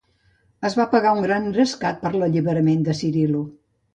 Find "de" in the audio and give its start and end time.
2.87-2.99